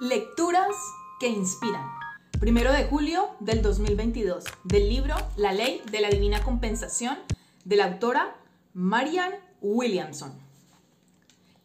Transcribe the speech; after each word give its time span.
Lecturas 0.00 0.76
que 1.18 1.26
inspiran. 1.26 1.84
Primero 2.38 2.72
de 2.72 2.84
julio 2.84 3.30
del 3.40 3.62
2022, 3.62 4.44
del 4.62 4.88
libro 4.88 5.16
La 5.36 5.52
ley 5.52 5.82
de 5.90 6.00
la 6.00 6.08
divina 6.08 6.40
compensación, 6.44 7.18
de 7.64 7.74
la 7.74 7.86
autora 7.86 8.36
Marian 8.74 9.32
Williamson. 9.60 10.34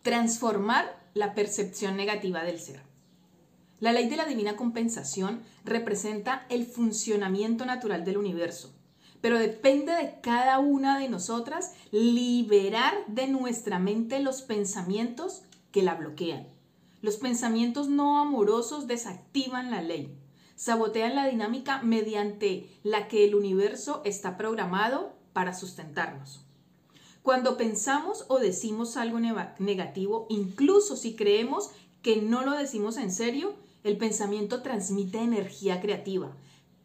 Transformar 0.01 0.99
la 1.13 1.35
percepción 1.35 1.95
negativa 1.95 2.43
del 2.43 2.59
ser. 2.59 2.81
La 3.79 3.93
ley 3.93 4.09
de 4.09 4.17
la 4.17 4.25
divina 4.25 4.55
compensación 4.55 5.43
representa 5.63 6.47
el 6.49 6.65
funcionamiento 6.65 7.67
natural 7.67 8.03
del 8.03 8.17
universo, 8.17 8.73
pero 9.21 9.37
depende 9.37 9.93
de 9.93 10.15
cada 10.23 10.57
una 10.57 10.97
de 10.97 11.07
nosotras 11.07 11.73
liberar 11.91 12.95
de 13.05 13.27
nuestra 13.27 13.77
mente 13.77 14.21
los 14.21 14.41
pensamientos 14.41 15.43
que 15.71 15.83
la 15.83 15.93
bloquean. 15.93 16.52
Los 17.03 17.17
pensamientos 17.17 17.89
no 17.89 18.17
amorosos 18.17 18.87
desactivan 18.87 19.71
la 19.71 19.81
ley, 19.81 20.17
sabotean 20.55 21.15
la 21.15 21.27
dinámica 21.27 21.81
mediante 21.81 22.69
la 22.81 23.09
que 23.09 23.25
el 23.25 23.35
universo 23.35 24.01
está 24.05 24.37
programado 24.37 25.11
para 25.33 25.53
sustentarnos. 25.53 26.45
Cuando 27.21 27.57
pensamos 27.57 28.23
o 28.29 28.39
decimos 28.39 28.95
algo 28.95 29.19
negativo, 29.19 30.27
incluso 30.29 30.95
si 30.95 31.17
creemos 31.17 31.71
que 32.01 32.21
no 32.21 32.45
lo 32.45 32.53
decimos 32.53 32.95
en 32.95 33.11
serio, 33.11 33.53
el 33.83 33.97
pensamiento 33.97 34.61
transmite 34.61 35.17
energía 35.17 35.81
creativa. 35.81 36.31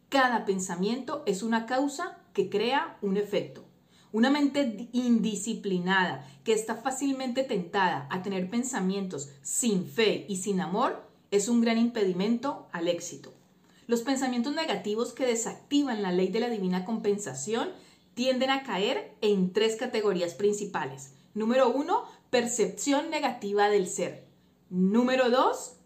Cada 0.09 0.43
pensamiento 0.43 1.23
es 1.27 1.43
una 1.43 1.65
causa 1.65 2.17
que 2.33 2.49
crea 2.49 2.97
un 3.01 3.15
efecto. 3.15 3.63
Una 4.11 4.31
mente 4.31 4.89
indisciplinada 4.91 6.27
que 6.43 6.53
está 6.53 6.75
fácilmente 6.75 7.43
tentada 7.43 8.07
a 8.09 8.23
tener 8.23 8.49
pensamientos 8.49 9.29
sin 9.43 9.85
fe 9.85 10.25
y 10.27 10.37
sin 10.37 10.61
amor 10.61 11.07
es 11.29 11.47
un 11.47 11.61
gran 11.61 11.77
impedimento 11.77 12.67
al 12.71 12.87
éxito. 12.87 13.33
Los 13.85 14.01
pensamientos 14.01 14.53
negativos 14.53 15.13
que 15.13 15.27
desactivan 15.27 16.01
la 16.01 16.11
ley 16.11 16.29
de 16.29 16.39
la 16.39 16.49
divina 16.49 16.85
compensación 16.85 17.69
tienden 18.15 18.49
a 18.49 18.63
caer 18.63 19.15
en 19.21 19.53
tres 19.53 19.75
categorías 19.75 20.33
principales. 20.33 21.13
Número 21.33 21.69
uno, 21.69 22.03
percepción 22.29 23.09
negativa 23.09 23.69
del 23.69 23.87
ser. 23.87 24.27
Número 24.69 25.29
dos, 25.29 25.77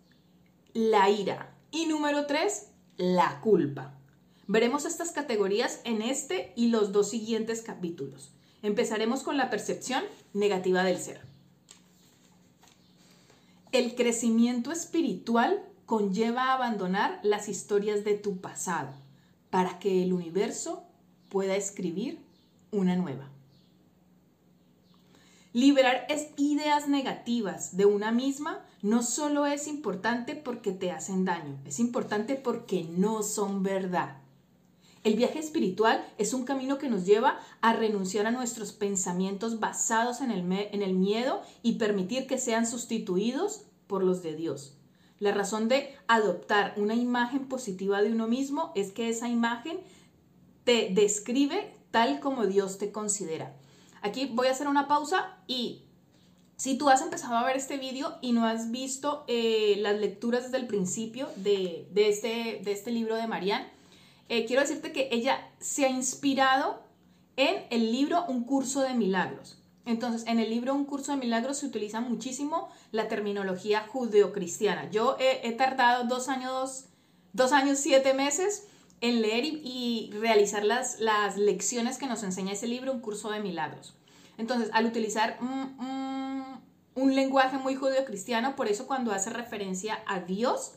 la 0.73 1.09
ira. 1.09 1.55
Y 1.72 1.86
número 1.86 2.26
tres, 2.26 2.70
la 2.98 3.42
culpa. 3.42 4.00
Veremos 4.47 4.86
estas 4.86 5.11
categorías 5.11 5.80
en 5.86 6.02
este 6.02 6.52
y 6.55 6.67
los 6.67 6.91
dos 6.91 7.09
siguientes 7.09 7.61
capítulos. 7.61 8.31
Empezaremos 8.61 9.23
con 9.23 9.38
la 9.38 9.49
percepción 9.49 10.03
negativa 10.33 10.83
del 10.83 10.97
ser. 10.99 11.22
El 13.71 13.95
crecimiento 13.95 14.71
espiritual 14.71 15.64
conlleva 15.86 16.53
abandonar 16.53 17.19
las 17.23 17.49
historias 17.49 18.03
de 18.03 18.16
tu 18.16 18.39
pasado 18.39 18.94
para 19.49 19.80
que 19.80 20.03
el 20.03 20.14
universo 20.14 20.83
pueda 21.30 21.55
escribir 21.55 22.19
una 22.71 22.95
nueva. 22.95 23.30
Liberar 25.53 26.08
ideas 26.38 26.88
negativas 26.88 27.77
de 27.77 27.86
una 27.86 28.11
misma 28.11 28.66
no 28.81 29.03
solo 29.03 29.45
es 29.45 29.67
importante 29.67 30.36
porque 30.36 30.71
te 30.71 30.91
hacen 30.91 31.25
daño, 31.25 31.59
es 31.66 31.80
importante 31.80 32.36
porque 32.36 32.83
no 32.83 33.21
son 33.21 33.61
verdad. 33.61 34.23
El 35.04 35.16
viaje 35.16 35.40
espiritual 35.40 36.06
es 36.18 36.34
un 36.34 36.46
camino 36.46 36.78
que 36.78 36.90
nos 36.90 37.06
lleva 37.06 37.38
a 37.59 37.73
renunciar 37.73 38.26
a 38.26 38.32
nuestros 38.32 38.72
pensamientos 38.72 39.60
basados 39.60 40.22
en 40.22 40.32
el, 40.32 40.50
en 40.52 40.82
el, 40.82 40.94
miedo 40.94 41.42
y 41.62 41.73
permitir 41.73 42.26
que 42.26 42.38
sean 42.38 42.66
sustituidos 42.66 43.64
por 43.88 44.04
los 44.04 44.23
de 44.23 44.36
Dios. 44.36 44.78
La 45.20 45.34
razón 45.34 45.68
de 45.68 45.94
adoptar 46.08 46.73
una 46.78 46.95
imagen 46.95 47.50
positiva 47.50 48.02
de 48.02 48.14
uno 48.14 48.28
mismo 48.28 48.72
es 48.76 48.94
que 48.94 49.10
esa 49.10 49.28
imagen 49.28 49.80
te 50.64 50.90
describe 50.94 51.73
tal 51.92 52.22
como 52.22 52.48
Dios 52.48 52.78
te 52.78 52.94
considera. 52.94 53.56
Aquí 54.02 54.30
voy 54.33 54.48
a 54.48 54.52
hacer 54.52 54.67
una 54.67 54.88
pausa 54.88 55.38
y 55.48 55.83
si 56.56 56.77
tú 56.77 56.89
has 56.89 57.02
empezado 57.02 57.36
a 57.36 57.45
ver 57.45 57.58
este 57.58 57.77
vídeo 57.77 58.16
y 58.22 58.32
no 58.32 58.45
has 58.45 58.72
visto 58.72 59.26
eh, 59.27 59.76
las 59.80 60.00
lecturas 60.00 60.44
desde 60.44 60.58
el 60.58 60.67
principio 60.67 61.27
de, 61.36 61.89
este, 61.94 62.61
de 62.64 62.72
este 62.72 62.92
libro 62.92 63.16
de 63.16 63.27
Marianne, 63.27 63.67
eh, 64.30 64.45
quiero 64.45 64.61
decirte 64.61 64.92
que 64.92 65.10
ella 65.11 65.52
se 65.60 65.86
ha 65.86 65.89
inspirado 65.89 66.82
en 67.36 67.66
el 67.70 67.92
libro 67.92 68.26
Un 68.28 68.44
curso 68.44 68.82
de 68.82 68.94
milagros. 68.94 69.58
Entonces, 69.86 70.26
en 70.28 70.39
el 70.39 70.50
libro 70.50 70.73
Un 70.73 70.86
curso 70.86 71.11
de 71.11 71.17
milagros 71.17 71.58
se 71.58 71.66
utiliza 71.66 72.00
muchísimo 72.00 72.70
la 72.92 73.08
terminología 73.08 73.86
judeocristiana. 73.88 74.89
Yo 74.89 75.17
he, 75.20 75.52
tardado 75.54 76.06
dos 76.06 76.30
años, 76.30 76.86
dos 77.33 77.52
años, 77.52 77.80
siete 77.80 78.14
meses 78.14 78.67
en 79.02 79.22
leer 79.22 79.44
y, 79.45 80.10
realizar 80.14 80.64
las, 80.64 81.00
las, 81.02 81.38
lecciones 81.38 81.98
que 81.98 82.08
nos 82.08 82.23
enseña 82.23 82.54
ese 82.54 82.67
libro, 82.67 82.94
Un 82.94 83.02
curso 83.02 83.30
de 83.30 83.42
milagros. 83.42 83.95
Entonces, 84.38 84.70
al 84.73 84.86
utilizar 84.86 85.38
un 86.95 87.16
lenguaje 87.16 87.58
muy 87.58 87.76
judeocristiano, 87.76 88.56
por 88.56 88.67
eso 88.67 88.88
cuando 88.88 89.12
hace 89.12 89.30
referencia 89.30 90.00
a 90.08 90.22
Dios, 90.22 90.73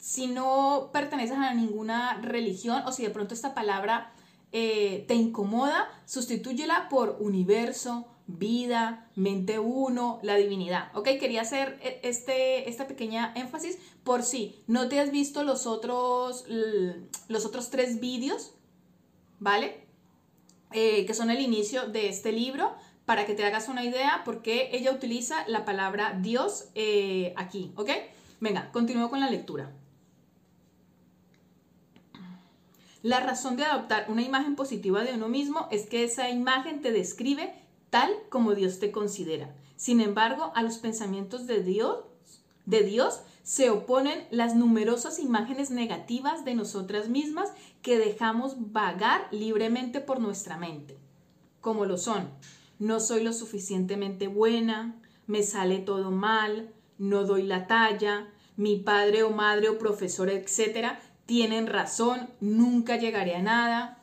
si 0.00 0.26
no 0.26 0.90
perteneces 0.92 1.36
a 1.36 1.54
ninguna 1.54 2.14
religión 2.22 2.82
o 2.86 2.92
si 2.92 3.04
de 3.04 3.10
pronto 3.10 3.34
esta 3.34 3.54
palabra 3.54 4.12
eh, 4.50 5.04
te 5.06 5.14
incomoda, 5.14 5.88
sustitúyela 6.06 6.88
por 6.88 7.18
universo, 7.20 8.06
vida, 8.26 9.10
mente 9.14 9.58
uno, 9.58 10.18
la 10.22 10.36
divinidad. 10.36 10.90
¿Ok? 10.96 11.04
Quería 11.20 11.42
hacer 11.42 11.78
e, 11.82 12.00
este, 12.02 12.68
esta 12.68 12.88
pequeña 12.88 13.32
énfasis 13.36 13.78
por 14.02 14.22
si 14.22 14.62
no 14.66 14.88
te 14.88 14.98
has 15.00 15.12
visto 15.12 15.44
los 15.44 15.66
otros, 15.66 16.46
los 17.28 17.44
otros 17.44 17.70
tres 17.70 18.00
vídeos, 18.00 18.54
¿vale? 19.38 19.86
Eh, 20.72 21.04
que 21.04 21.14
son 21.14 21.30
el 21.30 21.40
inicio 21.40 21.88
de 21.88 22.08
este 22.08 22.32
libro, 22.32 22.74
para 23.04 23.26
que 23.26 23.34
te 23.34 23.44
hagas 23.44 23.68
una 23.68 23.84
idea 23.84 24.22
por 24.24 24.40
qué 24.40 24.70
ella 24.72 24.92
utiliza 24.92 25.46
la 25.48 25.64
palabra 25.64 26.16
Dios 26.22 26.68
eh, 26.74 27.34
aquí, 27.36 27.72
¿ok? 27.76 27.90
Venga, 28.40 28.70
continúo 28.72 29.10
con 29.10 29.20
la 29.20 29.28
lectura. 29.28 29.72
La 33.02 33.20
razón 33.20 33.56
de 33.56 33.64
adoptar 33.64 34.06
una 34.08 34.22
imagen 34.22 34.56
positiva 34.56 35.02
de 35.04 35.14
uno 35.14 35.28
mismo 35.28 35.68
es 35.70 35.86
que 35.86 36.04
esa 36.04 36.28
imagen 36.28 36.82
te 36.82 36.92
describe 36.92 37.54
tal 37.88 38.10
como 38.28 38.54
Dios 38.54 38.78
te 38.78 38.90
considera. 38.92 39.54
Sin 39.76 40.00
embargo, 40.00 40.52
a 40.54 40.62
los 40.62 40.78
pensamientos 40.78 41.46
de 41.46 41.62
Dios, 41.62 42.04
de 42.66 42.82
Dios 42.82 43.22
se 43.42 43.70
oponen 43.70 44.26
las 44.30 44.54
numerosas 44.54 45.18
imágenes 45.18 45.70
negativas 45.70 46.44
de 46.44 46.54
nosotras 46.54 47.08
mismas 47.08 47.50
que 47.80 47.98
dejamos 47.98 48.72
vagar 48.72 49.26
libremente 49.32 50.00
por 50.00 50.20
nuestra 50.20 50.58
mente, 50.58 50.98
como 51.62 51.86
lo 51.86 51.96
son, 51.96 52.28
no 52.78 53.00
soy 53.00 53.24
lo 53.24 53.32
suficientemente 53.32 54.28
buena, 54.28 55.00
me 55.26 55.42
sale 55.42 55.78
todo 55.78 56.10
mal, 56.10 56.72
no 56.98 57.24
doy 57.24 57.44
la 57.44 57.66
talla, 57.66 58.28
mi 58.56 58.76
padre 58.76 59.22
o 59.22 59.30
madre 59.30 59.70
o 59.70 59.78
profesor, 59.78 60.28
etcétera, 60.28 61.00
tienen 61.30 61.68
razón, 61.68 62.28
nunca 62.40 62.96
llegaré 62.96 63.36
a 63.36 63.40
nada, 63.40 64.02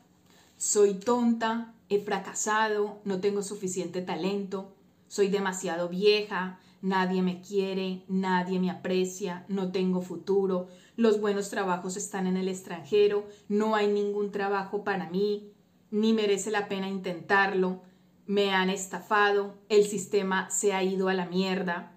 soy 0.56 0.94
tonta, 0.94 1.74
he 1.90 2.00
fracasado, 2.00 3.02
no 3.04 3.20
tengo 3.20 3.44
suficiente 3.44 4.02
talento, 4.02 4.74
soy 5.10 5.28
demasiado 5.28 5.90
vieja, 5.90 6.58
nadie 6.82 7.22
me 7.22 7.42
quiere, 7.42 8.06
nadie 8.08 8.62
me 8.62 8.72
aprecia, 8.72 9.44
no 9.50 9.74
tengo 9.74 10.02
futuro, 10.02 10.70
los 10.96 11.20
buenos 11.20 11.50
trabajos 11.50 11.98
están 11.98 12.28
en 12.28 12.38
el 12.38 12.48
extranjero, 12.48 13.28
no 13.50 13.76
hay 13.76 13.90
ningún 13.90 14.32
trabajo 14.32 14.86
para 14.86 15.10
mí, 15.10 15.52
ni 15.92 16.14
merece 16.14 16.50
la 16.50 16.70
pena 16.70 16.88
intentarlo, 16.88 17.82
me 18.26 18.54
han 18.54 18.70
estafado, 18.70 19.54
el 19.68 19.86
sistema 19.86 20.50
se 20.50 20.72
ha 20.72 20.82
ido 20.82 21.10
a 21.10 21.14
la 21.14 21.26
mierda, 21.26 21.97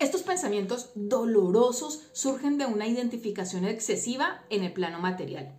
estos 0.00 0.22
pensamientos 0.22 0.90
dolorosos 0.94 2.08
surgen 2.12 2.56
de 2.56 2.64
una 2.64 2.86
identificación 2.86 3.66
excesiva 3.66 4.42
en 4.48 4.64
el 4.64 4.72
plano 4.72 4.98
material. 4.98 5.54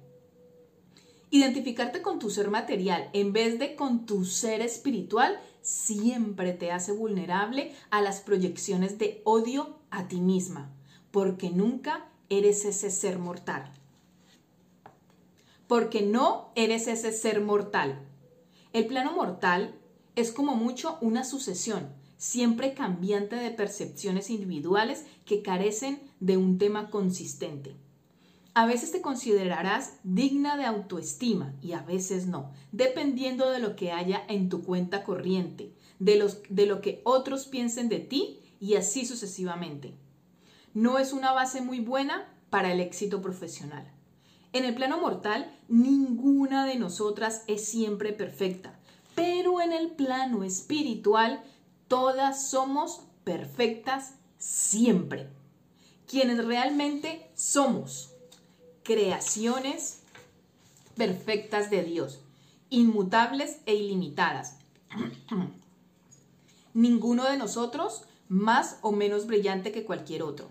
Identificarte 1.30 2.02
con 2.02 2.18
tu 2.18 2.32
ser 2.32 2.50
material 2.50 3.10
en 3.14 3.34
vez 3.34 3.60
de 3.60 3.76
con 3.76 4.08
tu 4.08 4.26
ser 4.26 4.62
espiritual 4.62 5.40
siempre 5.62 6.54
te 6.54 6.72
hace 6.72 6.92
vulnerable 6.92 7.74
a 7.92 8.02
las 8.02 8.20
proyecciones 8.22 8.98
de 8.98 9.22
odio 9.26 9.78
a 9.92 10.08
ti 10.08 10.20
misma, 10.20 10.74
porque 11.12 11.52
nunca 11.52 12.10
eres 12.30 12.66
ese 12.66 12.90
ser 12.90 13.20
mortal. 13.20 13.72
Porque 15.68 16.02
no 16.02 16.52
eres 16.56 16.88
ese 16.88 17.12
ser 17.12 17.42
mortal. 17.42 18.08
El 18.74 18.88
plano 18.88 19.14
mortal 19.14 19.76
es 20.16 20.32
como 20.32 20.56
mucho 20.56 20.98
una 21.00 21.24
sucesión 21.24 22.01
siempre 22.22 22.76
cambiante 22.76 23.36
de 23.36 23.50
percepciones 23.50 24.30
individuales 24.30 25.06
que 25.26 25.42
carecen 25.42 26.00
de 26.20 26.38
un 26.38 26.60
tema 26.60 26.92
consistente. 26.92 27.76
A 28.54 28.68
veces 28.68 28.92
te 28.92 29.02
considerarás 29.02 29.98
digna 30.04 30.56
de 30.56 30.66
autoestima 30.66 31.56
y 31.64 31.72
a 31.72 31.82
veces 31.82 32.28
no, 32.28 32.52
dependiendo 32.72 33.50
de 33.50 33.58
lo 33.58 33.76
que 33.76 33.92
haya 33.92 34.22
en 34.28 34.50
tu 34.50 34.62
cuenta 34.62 35.04
corriente, 35.04 35.74
de, 35.98 36.18
los, 36.18 36.44
de 36.48 36.68
lo 36.68 36.80
que 36.80 37.02
otros 37.06 37.48
piensen 37.48 37.90
de 37.90 37.98
ti 37.98 38.38
y 38.60 38.76
así 38.76 39.08
sucesivamente. 39.08 39.96
no 40.76 41.00
es 41.00 41.14
una 41.14 41.32
base 41.32 41.62
muy 41.62 41.80
buena 41.80 42.32
para 42.52 42.72
el 42.72 42.82
éxito 42.82 43.20
profesional. 43.20 43.92
En 44.54 44.64
el 44.64 44.76
plano 44.76 45.02
mortal, 45.02 45.52
ninguna 45.68 46.68
de 46.68 46.76
nosotras 46.76 47.46
es 47.48 47.66
siempre 47.66 48.14
perfecta, 48.14 48.80
pero 49.16 49.60
en 49.60 49.74
el 49.74 49.90
plano 49.90 50.44
espiritual, 50.44 51.44
todas 51.92 52.50
somos 52.50 53.02
perfectas 53.26 54.14
siempre. 54.38 55.28
Quienes 56.08 56.46
realmente 56.46 57.30
somos 57.36 58.12
creaciones 58.82 60.00
perfectas 60.96 61.70
de 61.70 61.84
Dios, 61.84 62.22
inmutables 62.70 63.58
e 63.66 63.76
ilimitadas. 63.76 64.56
Ninguno 66.74 67.26
de 67.26 67.36
nosotros 67.36 68.04
más 68.30 68.80
o 68.84 68.94
menos 68.94 69.28
brillante 69.28 69.74
que 69.74 69.84
cualquier 69.84 70.24
otro. 70.24 70.48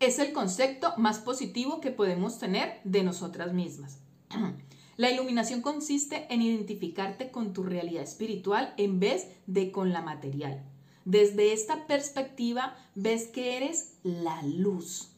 Es 0.00 0.20
el 0.20 0.32
concepto 0.32 0.94
más 0.96 1.18
positivo 1.18 1.80
que 1.80 1.90
podemos 1.90 2.38
tener 2.38 2.80
de 2.84 3.02
nosotras 3.02 3.52
mismas. 3.52 3.98
La 4.96 5.10
iluminación 5.10 5.60
consiste 5.60 6.32
en 6.32 6.40
identificarte 6.40 7.32
con 7.32 7.52
tu 7.52 7.64
realidad 7.64 8.04
espiritual 8.04 8.74
en 8.76 9.00
vez 9.00 9.26
de 9.46 9.72
con 9.72 9.92
la 9.92 10.02
material. 10.02 10.64
Desde 11.04 11.52
esta 11.52 11.86
perspectiva 11.86 12.76
ves 12.94 13.26
que 13.28 13.56
eres 13.56 13.94
la 14.02 14.42
luz, 14.42 15.10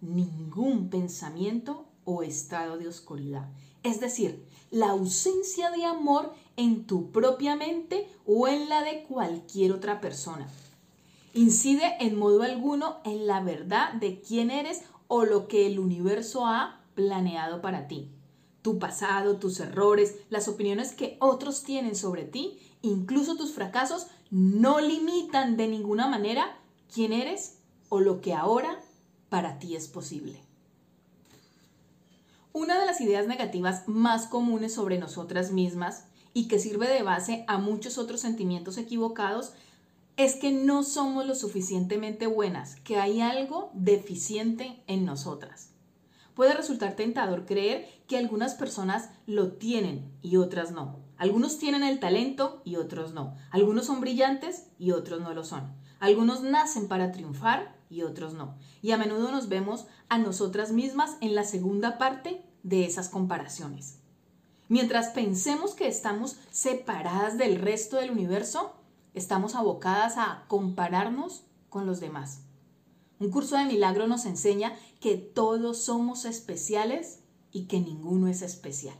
ningún 0.00 0.90
pensamiento 0.90 1.86
o 2.04 2.22
estado 2.22 2.78
de 2.78 2.88
oscuridad. 2.88 3.48
Es 3.82 4.00
decir, 4.00 4.44
la 4.70 4.90
ausencia 4.90 5.70
de 5.70 5.84
amor 5.84 6.32
en 6.56 6.86
tu 6.86 7.12
propia 7.12 7.56
mente 7.56 8.08
o 8.24 8.46
en 8.48 8.68
la 8.68 8.82
de 8.82 9.04
cualquier 9.04 9.72
otra 9.72 10.00
persona. 10.00 10.48
Incide 11.36 11.96
en 12.00 12.18
modo 12.18 12.42
alguno 12.42 12.96
en 13.04 13.28
la 13.28 13.40
verdad 13.40 13.92
de 13.92 14.20
quién 14.20 14.50
eres 14.50 14.82
o 15.06 15.24
lo 15.24 15.46
que 15.46 15.66
el 15.66 15.78
universo 15.78 16.46
ha 16.46 16.80
planeado 16.94 17.62
para 17.62 17.86
ti 17.86 18.10
tu 18.66 18.80
pasado, 18.80 19.36
tus 19.36 19.60
errores, 19.60 20.16
las 20.28 20.48
opiniones 20.48 20.92
que 20.92 21.16
otros 21.20 21.62
tienen 21.62 21.94
sobre 21.94 22.24
ti, 22.24 22.58
incluso 22.82 23.36
tus 23.36 23.52
fracasos, 23.52 24.08
no 24.32 24.80
limitan 24.80 25.56
de 25.56 25.68
ninguna 25.68 26.08
manera 26.08 26.58
quién 26.92 27.12
eres 27.12 27.58
o 27.90 28.00
lo 28.00 28.20
que 28.20 28.34
ahora 28.34 28.80
para 29.28 29.60
ti 29.60 29.76
es 29.76 29.86
posible. 29.86 30.42
Una 32.52 32.80
de 32.80 32.86
las 32.86 33.00
ideas 33.00 33.28
negativas 33.28 33.86
más 33.86 34.26
comunes 34.26 34.74
sobre 34.74 34.98
nosotras 34.98 35.52
mismas 35.52 36.06
y 36.34 36.48
que 36.48 36.58
sirve 36.58 36.88
de 36.88 37.04
base 37.04 37.44
a 37.46 37.58
muchos 37.58 37.98
otros 37.98 38.18
sentimientos 38.20 38.78
equivocados 38.78 39.52
es 40.16 40.36
que 40.36 40.50
no 40.50 40.82
somos 40.82 41.26
lo 41.26 41.34
suficientemente 41.34 42.26
buenas, 42.26 42.76
que 42.76 42.96
hay 42.96 43.20
algo 43.20 43.70
deficiente 43.74 44.82
en 44.86 45.04
nosotras. 45.04 45.70
Puede 46.34 46.54
resultar 46.54 46.96
tentador 46.96 47.46
creer 47.46 47.88
que 48.06 48.16
algunas 48.18 48.54
personas 48.54 49.10
lo 49.26 49.52
tienen 49.52 50.10
y 50.22 50.36
otras 50.36 50.70
no. 50.70 50.98
Algunos 51.16 51.58
tienen 51.58 51.82
el 51.82 51.98
talento 51.98 52.60
y 52.64 52.76
otros 52.76 53.14
no. 53.14 53.36
Algunos 53.50 53.86
son 53.86 54.00
brillantes 54.00 54.66
y 54.78 54.90
otros 54.90 55.20
no 55.20 55.32
lo 55.32 55.44
son. 55.44 55.74
Algunos 55.98 56.42
nacen 56.42 56.88
para 56.88 57.10
triunfar 57.10 57.74
y 57.88 58.02
otros 58.02 58.34
no. 58.34 58.56
Y 58.82 58.90
a 58.90 58.98
menudo 58.98 59.30
nos 59.30 59.48
vemos 59.48 59.86
a 60.08 60.18
nosotras 60.18 60.72
mismas 60.72 61.16
en 61.20 61.34
la 61.34 61.44
segunda 61.44 61.96
parte 61.96 62.42
de 62.62 62.84
esas 62.84 63.08
comparaciones. 63.08 63.98
Mientras 64.68 65.08
pensemos 65.10 65.74
que 65.74 65.86
estamos 65.86 66.36
separadas 66.50 67.38
del 67.38 67.60
resto 67.60 67.96
del 67.96 68.10
universo, 68.10 68.75
estamos 69.16 69.54
abocadas 69.54 70.18
a 70.18 70.44
compararnos 70.46 71.44
con 71.70 71.86
los 71.86 71.98
demás. 71.98 72.42
Un 73.18 73.30
curso 73.30 73.56
de 73.56 73.64
milagro 73.64 74.06
nos 74.06 74.26
enseña 74.26 74.74
que 75.00 75.16
todos 75.16 75.82
somos 75.82 76.26
especiales 76.26 77.20
y 77.50 77.64
que 77.64 77.80
ninguno 77.80 78.28
es 78.28 78.42
especial. 78.42 78.96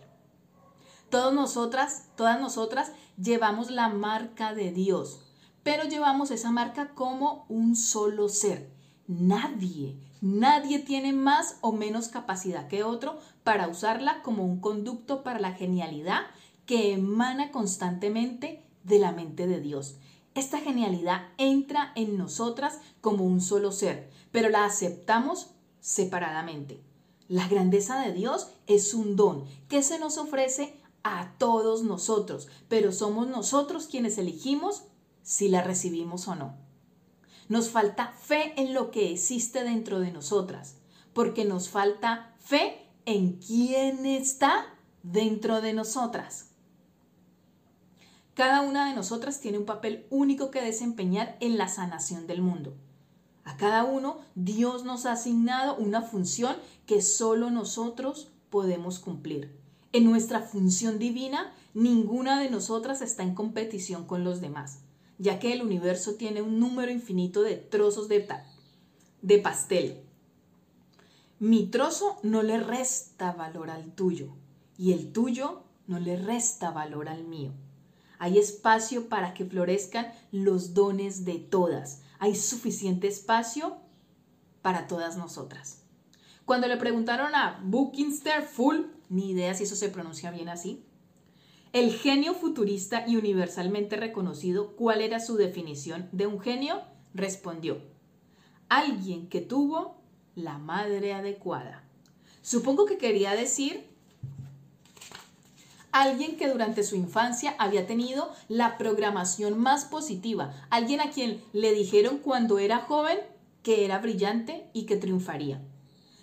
Todas 1.10 1.34
nosotras, 1.34 2.08
todas 2.16 2.40
nosotras 2.40 2.92
llevamos 3.22 3.70
la 3.70 3.90
marca 3.90 4.54
de 4.54 4.72
Dios, 4.72 5.20
pero 5.62 5.84
llevamos 5.84 6.30
esa 6.30 6.50
marca 6.50 6.94
como 6.94 7.44
un 7.50 7.76
solo 7.76 8.30
ser. 8.30 8.70
Nadie, 9.06 10.00
nadie 10.22 10.78
tiene 10.78 11.12
más 11.12 11.58
o 11.60 11.72
menos 11.72 12.08
capacidad 12.08 12.69
que 12.69 12.82
otro 12.82 13.19
para 13.44 13.69
usarla 13.69 14.22
como 14.22 14.44
un 14.44 14.60
conducto 14.60 15.22
para 15.22 15.38
la 15.38 15.52
genialidad 15.52 16.22
que 16.64 16.94
emana 16.94 17.52
constantemente 17.52 18.64
de 18.82 18.98
la 18.98 19.12
mente 19.12 19.46
de 19.46 19.60
Dios. 19.60 19.98
Esta 20.36 20.58
genialidad 20.58 21.22
entra 21.38 21.92
en 21.94 22.18
nosotras 22.18 22.80
como 23.00 23.24
un 23.24 23.40
solo 23.40 23.72
ser, 23.72 24.10
pero 24.32 24.50
la 24.50 24.66
aceptamos 24.66 25.52
separadamente. 25.80 26.84
La 27.26 27.48
grandeza 27.48 27.98
de 28.00 28.12
Dios 28.12 28.48
es 28.66 28.92
un 28.92 29.16
don 29.16 29.46
que 29.66 29.82
se 29.82 29.98
nos 29.98 30.18
ofrece 30.18 30.78
a 31.02 31.32
todos 31.38 31.84
nosotros, 31.84 32.48
pero 32.68 32.92
somos 32.92 33.28
nosotros 33.28 33.86
quienes 33.86 34.18
elegimos 34.18 34.82
si 35.22 35.48
la 35.48 35.62
recibimos 35.62 36.28
o 36.28 36.34
no. 36.34 36.54
Nos 37.48 37.70
falta 37.70 38.08
fe 38.08 38.52
en 38.60 38.74
lo 38.74 38.90
que 38.90 39.12
existe 39.12 39.64
dentro 39.64 40.00
de 40.00 40.12
nosotras, 40.12 40.76
porque 41.14 41.46
nos 41.46 41.70
falta 41.70 42.36
fe 42.40 42.90
en 43.06 43.38
quién 43.38 44.04
está 44.04 44.66
dentro 45.02 45.62
de 45.62 45.72
nosotras. 45.72 46.50
Cada 48.36 48.60
una 48.60 48.86
de 48.86 48.94
nosotras 48.94 49.40
tiene 49.40 49.56
un 49.56 49.64
papel 49.64 50.04
único 50.10 50.50
que 50.50 50.60
desempeñar 50.60 51.38
en 51.40 51.56
la 51.56 51.68
sanación 51.68 52.26
del 52.26 52.42
mundo. 52.42 52.76
A 53.44 53.56
cada 53.56 53.84
uno 53.84 54.18
Dios 54.34 54.84
nos 54.84 55.06
ha 55.06 55.12
asignado 55.12 55.74
una 55.76 56.02
función 56.02 56.54
que 56.84 57.00
solo 57.00 57.50
nosotros 57.50 58.28
podemos 58.50 58.98
cumplir. 58.98 59.58
En 59.94 60.04
nuestra 60.04 60.42
función 60.42 60.98
divina, 60.98 61.54
ninguna 61.72 62.38
de 62.38 62.50
nosotras 62.50 63.00
está 63.00 63.22
en 63.22 63.34
competición 63.34 64.04
con 64.04 64.22
los 64.22 64.42
demás, 64.42 64.80
ya 65.16 65.38
que 65.38 65.54
el 65.54 65.62
universo 65.62 66.16
tiene 66.16 66.42
un 66.42 66.60
número 66.60 66.92
infinito 66.92 67.40
de 67.40 67.56
trozos 67.56 68.06
de, 68.06 68.28
de 69.22 69.38
pastel. 69.38 70.02
Mi 71.38 71.68
trozo 71.68 72.18
no 72.22 72.42
le 72.42 72.60
resta 72.60 73.32
valor 73.32 73.70
al 73.70 73.94
tuyo 73.94 74.34
y 74.76 74.92
el 74.92 75.10
tuyo 75.10 75.62
no 75.86 75.98
le 75.98 76.16
resta 76.19 76.70
valor 76.70 77.08
al 77.08 77.24
mío. 77.24 77.55
Hay 78.19 78.39
espacio 78.39 79.08
para 79.08 79.35
que 79.35 79.44
florezcan 79.44 80.13
los 80.32 80.75
dones 80.75 81.25
de 81.25 81.39
todas. 81.39 82.03
Hay 82.19 82.35
suficiente 82.35 83.08
espacio 83.08 83.77
para 84.63 84.87
todas 84.87 85.17
nosotras. 85.17 85.82
Cuando 86.44 86.69
le 86.69 86.77
preguntaron 86.77 87.35
a 87.35 87.61
Buckingster 87.65 88.43
Full, 88.43 88.82
ni 89.08 89.31
idea 89.31 89.55
si 89.55 89.65
eso 89.65 89.77
se 89.77 89.89
pronuncia 89.89 90.31
bien 90.31 90.49
así, 90.49 90.85
el 91.73 91.93
genio 91.93 92.35
futurista 92.35 93.05
y 93.06 93.17
universalmente 93.17 93.96
reconocido, 93.96 94.77
¿cuál 94.77 95.03
era 95.03 95.20
su 95.20 95.37
definición 95.37 96.08
de 96.13 96.27
un 96.27 96.41
genio? 96.41 96.81
Respondió, 97.13 97.82
alguien 98.69 99.29
que 99.29 99.41
tuvo 99.41 100.01
la 100.35 100.58
madre 100.58 101.13
adecuada. 101.15 101.85
Supongo 102.43 102.87
que 102.87 102.96
quería 102.96 103.32
decir 103.32 103.89
alguien 106.00 106.36
que 106.36 106.48
durante 106.48 106.82
su 106.82 106.94
infancia 106.94 107.55
había 107.58 107.86
tenido 107.86 108.31
la 108.48 108.76
programación 108.76 109.58
más 109.58 109.86
positiva, 109.86 110.53
alguien 110.69 111.00
a 111.00 111.10
quien 111.10 111.43
le 111.53 111.72
dijeron 111.72 112.19
cuando 112.19 112.58
era 112.58 112.81
joven 112.81 113.19
que 113.62 113.84
era 113.84 113.98
brillante 113.98 114.69
y 114.74 114.84
que 114.84 114.96
triunfaría. 114.96 115.60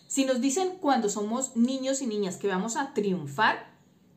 Si 0.08 0.26
nos 0.26 0.42
dicen 0.42 0.78
cuando 0.80 1.10
somos 1.10 1.56
niños 1.56 2.04
y 2.04 2.08
niñas 2.08 2.38
que 2.38 2.48
vamos 2.48 2.78
a 2.78 2.94
triunfar, 2.94 3.66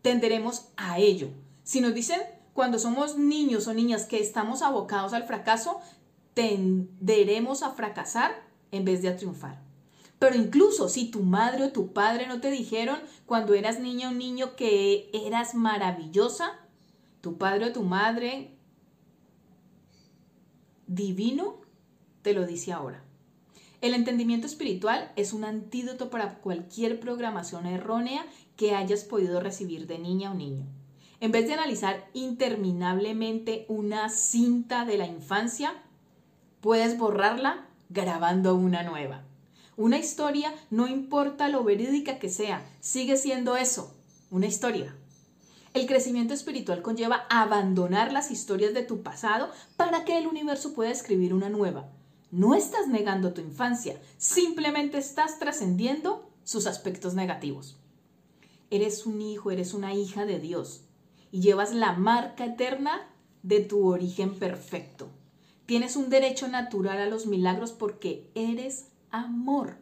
tenderemos 0.02 0.68
a 0.76 0.98
ello. 0.98 1.30
Si 1.64 1.80
nos 1.80 1.94
dicen 1.94 2.20
cuando 2.52 2.78
somos 2.78 3.16
niños 3.16 3.66
o 3.66 3.72
niñas 3.72 4.04
que 4.04 4.20
estamos 4.20 4.60
abocados 4.60 5.14
al 5.14 5.24
fracaso, 5.24 5.80
tenderemos 6.34 7.62
a 7.62 7.70
fracasar 7.70 8.32
en 8.72 8.84
vez 8.84 9.00
de 9.00 9.08
a 9.08 9.16
triunfar. 9.16 9.65
Pero 10.18 10.34
incluso 10.34 10.88
si 10.88 11.10
tu 11.10 11.22
madre 11.22 11.64
o 11.64 11.72
tu 11.72 11.92
padre 11.92 12.26
no 12.26 12.40
te 12.40 12.50
dijeron 12.50 12.98
cuando 13.26 13.54
eras 13.54 13.80
niña 13.80 14.08
o 14.08 14.12
niño 14.12 14.56
que 14.56 15.10
eras 15.12 15.54
maravillosa, 15.54 16.52
tu 17.20 17.36
padre 17.36 17.66
o 17.66 17.72
tu 17.72 17.82
madre 17.82 18.56
divino 20.86 21.60
te 22.22 22.32
lo 22.32 22.46
dice 22.46 22.72
ahora. 22.72 23.02
El 23.82 23.92
entendimiento 23.92 24.46
espiritual 24.46 25.12
es 25.16 25.32
un 25.32 25.44
antídoto 25.44 26.08
para 26.08 26.38
cualquier 26.38 26.98
programación 26.98 27.66
errónea 27.66 28.24
que 28.56 28.74
hayas 28.74 29.04
podido 29.04 29.40
recibir 29.40 29.86
de 29.86 29.98
niña 29.98 30.30
o 30.30 30.34
niño. 30.34 30.66
En 31.20 31.30
vez 31.30 31.46
de 31.46 31.54
analizar 31.54 32.08
interminablemente 32.14 33.66
una 33.68 34.08
cinta 34.08 34.86
de 34.86 34.96
la 34.96 35.06
infancia, 35.06 35.74
puedes 36.60 36.98
borrarla 36.98 37.66
grabando 37.90 38.54
una 38.54 38.82
nueva. 38.82 39.25
Una 39.76 39.98
historia, 39.98 40.54
no 40.70 40.88
importa 40.88 41.50
lo 41.50 41.62
verídica 41.62 42.18
que 42.18 42.30
sea, 42.30 42.66
sigue 42.80 43.18
siendo 43.18 43.58
eso, 43.58 43.94
una 44.30 44.46
historia. 44.46 44.96
El 45.74 45.86
crecimiento 45.86 46.32
espiritual 46.32 46.80
conlleva 46.80 47.26
abandonar 47.28 48.10
las 48.10 48.30
historias 48.30 48.72
de 48.72 48.82
tu 48.82 49.02
pasado 49.02 49.50
para 49.76 50.06
que 50.06 50.16
el 50.16 50.26
universo 50.26 50.72
pueda 50.72 50.90
escribir 50.90 51.34
una 51.34 51.50
nueva. 51.50 51.90
No 52.30 52.54
estás 52.54 52.88
negando 52.88 53.34
tu 53.34 53.42
infancia, 53.42 54.00
simplemente 54.16 54.96
estás 54.96 55.38
trascendiendo 55.38 56.26
sus 56.42 56.66
aspectos 56.66 57.12
negativos. 57.12 57.76
Eres 58.70 59.04
un 59.04 59.20
hijo, 59.20 59.50
eres 59.50 59.74
una 59.74 59.92
hija 59.92 60.24
de 60.24 60.38
Dios 60.38 60.84
y 61.30 61.40
llevas 61.40 61.74
la 61.74 61.92
marca 61.92 62.46
eterna 62.46 63.10
de 63.42 63.60
tu 63.60 63.86
origen 63.86 64.38
perfecto. 64.38 65.10
Tienes 65.66 65.96
un 65.96 66.08
derecho 66.08 66.48
natural 66.48 66.96
a 66.96 67.06
los 67.06 67.26
milagros 67.26 67.72
porque 67.72 68.30
eres 68.34 68.86
amor. 69.10 69.78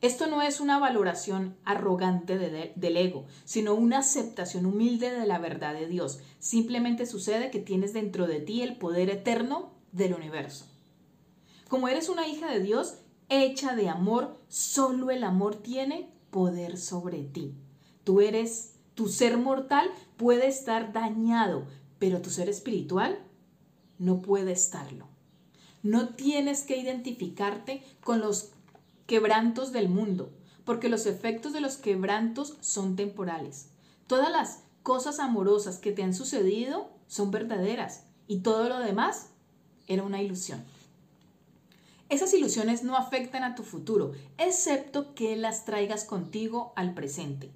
Esto 0.00 0.26
no 0.26 0.42
es 0.42 0.60
una 0.60 0.78
valoración 0.78 1.56
arrogante 1.64 2.36
del 2.38 2.96
ego, 2.98 3.24
sino 3.46 3.74
una 3.74 4.00
aceptación 4.00 4.66
humilde 4.66 5.10
de 5.10 5.26
la 5.26 5.38
verdad 5.38 5.72
de 5.72 5.86
Dios. 5.86 6.20
Simplemente 6.38 7.06
sucede 7.06 7.50
que 7.50 7.58
tienes 7.58 7.94
dentro 7.94 8.26
de 8.26 8.40
ti 8.40 8.60
el 8.60 8.76
poder 8.76 9.08
eterno 9.08 9.72
del 9.92 10.12
universo. 10.12 10.66
Como 11.68 11.88
eres 11.88 12.10
una 12.10 12.28
hija 12.28 12.50
de 12.50 12.60
Dios, 12.60 12.98
hecha 13.30 13.74
de 13.74 13.88
amor, 13.88 14.38
solo 14.48 15.10
el 15.10 15.24
amor 15.24 15.56
tiene 15.62 16.12
poder 16.30 16.76
sobre 16.76 17.22
ti. 17.22 17.54
Tú 18.04 18.20
eres, 18.20 18.74
tu 18.94 19.08
ser 19.08 19.38
mortal 19.38 19.88
puede 20.18 20.48
estar 20.48 20.92
dañado, 20.92 21.66
pero 21.98 22.20
tu 22.20 22.28
ser 22.28 22.50
espiritual 22.50 23.18
no 23.98 24.20
puede 24.20 24.52
estarlo. 24.52 25.13
No 25.84 26.08
tienes 26.08 26.62
que 26.62 26.78
identificarte 26.78 27.82
con 28.02 28.18
los 28.18 28.52
quebrantos 29.06 29.70
del 29.70 29.90
mundo, 29.90 30.32
porque 30.64 30.88
los 30.88 31.04
efectos 31.04 31.52
de 31.52 31.60
los 31.60 31.76
quebrantos 31.76 32.56
son 32.62 32.96
temporales. 32.96 33.68
Todas 34.06 34.32
las 34.32 34.60
cosas 34.82 35.20
amorosas 35.20 35.76
que 35.76 35.92
te 35.92 36.02
han 36.02 36.14
sucedido 36.14 36.88
son 37.06 37.30
verdaderas 37.30 38.04
y 38.26 38.38
todo 38.38 38.70
lo 38.70 38.78
demás 38.78 39.28
era 39.86 40.04
una 40.04 40.22
ilusión. 40.22 40.64
Esas 42.08 42.32
ilusiones 42.32 42.82
no 42.82 42.96
afectan 42.96 43.44
a 43.44 43.54
tu 43.54 43.62
futuro, 43.62 44.12
excepto 44.38 45.14
que 45.14 45.36
las 45.36 45.66
traigas 45.66 46.06
contigo 46.06 46.72
al 46.76 46.94
presente. 46.94 47.50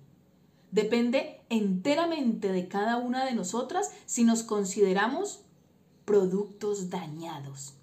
Depende 0.70 1.40
enteramente 1.48 2.52
de 2.52 2.68
cada 2.68 2.98
una 2.98 3.24
de 3.24 3.34
nosotras 3.34 3.90
si 4.04 4.24
nos 4.24 4.42
consideramos 4.42 5.40
productos 6.04 6.90
dañados. 6.90 7.77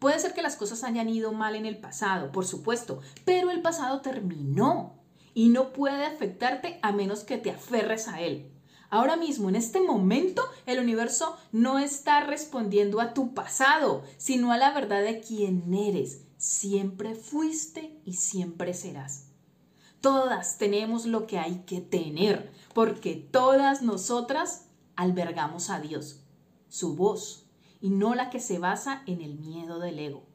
Puede 0.00 0.18
ser 0.18 0.32
que 0.32 0.42
las 0.42 0.56
cosas 0.56 0.82
hayan 0.82 1.10
ido 1.10 1.32
mal 1.32 1.54
en 1.54 1.66
el 1.66 1.76
pasado, 1.76 2.32
por 2.32 2.46
supuesto, 2.46 3.00
pero 3.26 3.50
el 3.50 3.60
pasado 3.60 4.00
terminó 4.00 4.94
y 5.34 5.50
no 5.50 5.74
puede 5.74 6.06
afectarte 6.06 6.80
a 6.82 6.90
menos 6.90 7.22
que 7.22 7.36
te 7.36 7.50
aferres 7.50 8.08
a 8.08 8.22
él. 8.22 8.50
Ahora 8.88 9.16
mismo, 9.16 9.50
en 9.50 9.56
este 9.56 9.80
momento, 9.80 10.42
el 10.64 10.80
universo 10.80 11.36
no 11.52 11.78
está 11.78 12.24
respondiendo 12.24 13.00
a 13.00 13.12
tu 13.12 13.34
pasado, 13.34 14.02
sino 14.16 14.52
a 14.52 14.56
la 14.56 14.72
verdad 14.72 15.04
de 15.04 15.20
quién 15.20 15.72
eres. 15.72 16.22
Siempre 16.38 17.14
fuiste 17.14 18.00
y 18.06 18.14
siempre 18.14 18.72
serás. 18.72 19.26
Todas 20.00 20.56
tenemos 20.56 21.04
lo 21.04 21.26
que 21.26 21.38
hay 21.38 21.62
que 21.66 21.82
tener, 21.82 22.50
porque 22.72 23.14
todas 23.16 23.82
nosotras 23.82 24.64
albergamos 24.96 25.68
a 25.68 25.78
Dios, 25.78 26.24
su 26.70 26.96
voz, 26.96 27.39
y 27.80 27.90
no 27.90 28.14
la 28.14 28.30
que 28.30 28.40
se 28.40 28.58
basa 28.58 29.02
en 29.06 29.20
el 29.20 29.38
miedo 29.38 29.78
del 29.78 29.98
ego. 29.98 30.26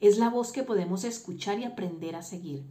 Es 0.00 0.18
la 0.18 0.30
voz 0.30 0.52
que 0.52 0.62
podemos 0.62 1.04
escuchar 1.04 1.58
y 1.58 1.64
aprender 1.64 2.16
a 2.16 2.22
seguir. 2.22 2.64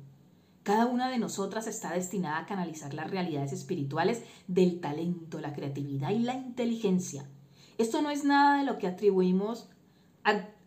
Cada 0.63 0.85
una 0.85 1.09
de 1.09 1.17
nosotras 1.17 1.67
está 1.67 1.93
destinada 1.93 2.39
a 2.39 2.45
canalizar 2.45 2.93
las 2.93 3.09
realidades 3.09 3.53
espirituales 3.53 4.23
del 4.47 4.79
talento, 4.81 5.39
la 5.39 5.53
creatividad 5.53 6.11
y 6.11 6.19
la 6.19 6.35
inteligencia. 6.35 7.29
Esto 7.77 8.01
no 8.01 8.09
es 8.09 8.23
nada 8.23 8.59
de 8.59 8.65
lo 8.65 8.77
que 8.77 8.87
atribuimos 8.87 9.69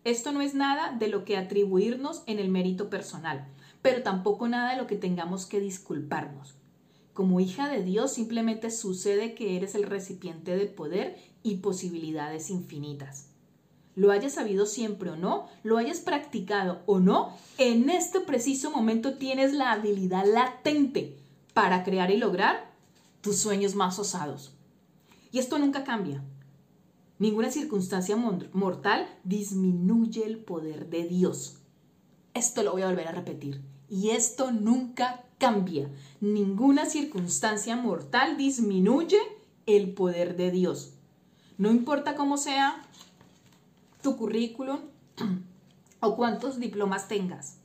esto 0.04 0.32
no 0.32 0.40
es 0.40 0.54
nada 0.54 0.96
de 0.98 1.08
lo 1.08 1.26
que 1.26 1.36
atribuirnos 1.36 2.22
en 2.26 2.38
el 2.38 2.48
mérito 2.48 2.88
personal, 2.88 3.46
pero 3.82 4.02
tampoco 4.02 4.48
nada 4.48 4.70
de 4.70 4.78
lo 4.78 4.86
que 4.86 4.96
tengamos 4.96 5.44
que 5.44 5.60
disculparnos. 5.60 6.54
Como 7.12 7.40
hija 7.40 7.68
de 7.68 7.82
Dios 7.82 8.14
simplemente 8.14 8.70
sucede 8.70 9.34
que 9.34 9.58
eres 9.58 9.74
el 9.74 9.82
recipiente 9.82 10.56
de 10.56 10.64
poder 10.64 11.18
y 11.42 11.56
posibilidades 11.56 12.48
infinitas 12.48 13.29
lo 13.96 14.10
hayas 14.12 14.34
sabido 14.34 14.66
siempre 14.66 15.10
o 15.10 15.16
no, 15.16 15.48
lo 15.62 15.76
hayas 15.76 16.00
practicado 16.00 16.82
o 16.86 17.00
no, 17.00 17.36
en 17.58 17.90
este 17.90 18.20
preciso 18.20 18.70
momento 18.70 19.14
tienes 19.14 19.52
la 19.52 19.72
habilidad 19.72 20.24
latente 20.26 21.16
para 21.54 21.84
crear 21.84 22.10
y 22.10 22.16
lograr 22.16 22.70
tus 23.20 23.38
sueños 23.38 23.74
más 23.74 23.98
osados. 23.98 24.52
Y 25.32 25.38
esto 25.38 25.58
nunca 25.58 25.84
cambia. 25.84 26.22
Ninguna 27.18 27.50
circunstancia 27.50 28.16
mortal 28.16 29.06
disminuye 29.24 30.24
el 30.24 30.38
poder 30.38 30.88
de 30.88 31.06
Dios. 31.06 31.58
Esto 32.32 32.62
lo 32.62 32.72
voy 32.72 32.82
a 32.82 32.86
volver 32.88 33.08
a 33.08 33.12
repetir. 33.12 33.60
Y 33.90 34.10
esto 34.10 34.52
nunca 34.52 35.24
cambia. 35.38 35.90
Ninguna 36.20 36.86
circunstancia 36.86 37.76
mortal 37.76 38.36
disminuye 38.36 39.18
el 39.66 39.92
poder 39.92 40.36
de 40.36 40.50
Dios. 40.50 40.94
No 41.58 41.70
importa 41.70 42.14
cómo 42.14 42.38
sea 42.38 42.82
tu 44.02 44.16
currículum 44.16 44.80
o 46.00 46.16
cuántos 46.16 46.58
diplomas 46.58 47.08
tengas. 47.08 47.58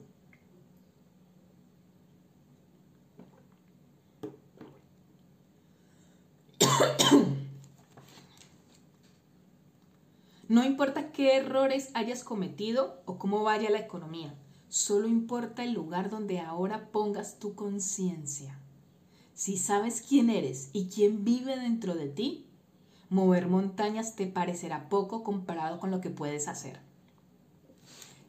No 10.48 10.64
importa 10.64 11.12
qué 11.12 11.38
errores 11.38 11.90
hayas 11.96 12.24
cometido 12.24 13.02
o 13.06 13.18
cómo 13.18 13.42
vaya 13.42 13.72
la 13.72 13.80
economía, 13.80 14.38
solo 14.70 15.08
importa 15.08 15.64
el 15.64 15.74
lugar 15.74 16.12
donde 16.12 16.40
ahora 16.40 16.92
pongas 16.92 17.40
tu 17.40 17.56
conciencia. 17.56 18.60
Si 19.34 19.58
sabes 19.58 20.04
quién 20.08 20.30
eres 20.30 20.70
y 20.72 20.88
quién 20.90 21.26
vive 21.26 21.58
dentro 21.58 21.96
de 21.96 22.10
ti, 22.10 22.46
mover 23.10 23.48
montañas 23.48 24.16
te 24.16 24.28
parecerá 24.28 24.90
poco 24.90 25.24
comparado 25.24 25.80
con 25.80 25.92
lo 25.92 26.02
que 26.02 26.10
puedes 26.10 26.48
hacer. 26.48 26.80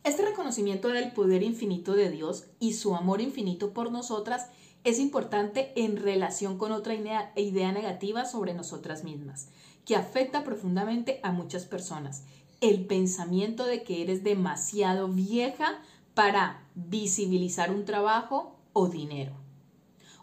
Este 0.05 0.25
reconocimiento 0.25 0.89
del 0.89 1.13
poder 1.13 1.43
infinito 1.43 1.95
de 1.95 2.11
Dios 2.11 2.45
y 2.61 2.75
su 2.75 2.95
amor 2.95 3.21
infinito 3.21 3.73
por 3.73 3.91
nosotras 3.91 4.47
es 4.85 5.01
importante 5.01 5.73
en 5.75 5.97
relación 5.97 6.59
con 6.59 6.71
otra 6.71 6.95
idea, 6.95 7.73
negativa 7.73 8.25
sobre 8.25 8.55
nosotras 8.55 9.03
mismas, 9.03 9.49
que 9.85 9.97
afecta 9.97 10.45
profundamente 10.45 11.19
a 11.25 11.33
muchas 11.33 11.65
personas. 11.65 12.23
El 12.61 12.87
pensamiento 12.87 13.67
de 13.67 13.83
que 13.83 14.01
eres 14.01 14.23
demasiado 14.23 15.09
vieja 15.09 15.81
para 16.15 16.63
visibilizar 16.77 17.73
un 17.73 17.85
trabajo 17.85 18.57
o 18.73 18.87
dinero. 18.87 19.33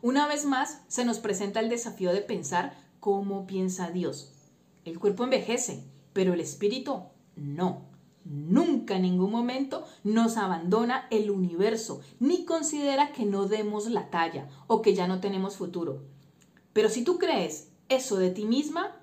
Una 0.02 0.28
vez 0.28 0.46
más, 0.46 0.80
se 0.88 1.04
nos 1.04 1.20
presenta 1.20 1.60
el 1.60 1.68
desafío 1.68 2.14
de 2.14 2.22
pensar 2.22 2.74
cómo 3.02 3.46
piensa 3.46 3.92
Dios, 3.92 4.33
el 4.86 5.00
cuerpo 5.00 5.24
envejece, 5.24 5.84
pero 6.13 6.34
el 6.34 6.40
espíritu 6.40 7.04
no. 7.36 7.94
Nunca 8.25 8.96
en 8.96 9.02
ningún 9.02 9.32
momento 9.32 9.84
nos 10.04 10.38
abandona 10.38 11.08
el 11.12 11.30
universo, 11.30 12.02
ni 12.20 12.46
considera 12.46 13.12
que 13.12 13.25
no 13.25 13.48
demos 13.48 13.90
la 13.90 14.10
talla 14.10 14.48
o 14.68 14.82
que 14.82 14.96
ya 14.96 15.08
no 15.08 15.20
tenemos 15.20 15.58
futuro. 15.58 16.04
Pero 16.72 16.90
si 16.90 17.04
tú 17.04 17.18
crees 17.18 17.70
eso 17.90 18.18
de 18.18 18.32
ti 18.32 18.46
misma, 18.46 18.96